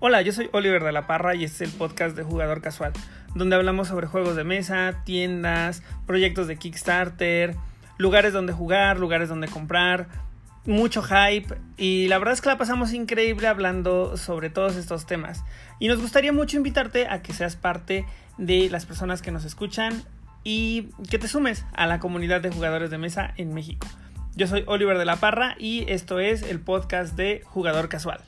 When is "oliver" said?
0.52-0.84, 24.68-24.96